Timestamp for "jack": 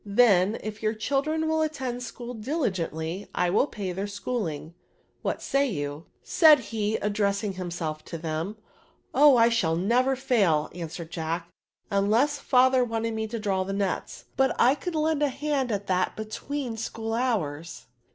11.11-11.51